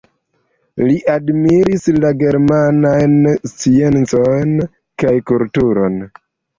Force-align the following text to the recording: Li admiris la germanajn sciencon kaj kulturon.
Li 0.85 0.95
admiris 1.15 1.85
la 1.99 2.11
germanajn 2.23 3.15
sciencon 3.55 4.61
kaj 4.69 5.19
kulturon. 5.33 6.05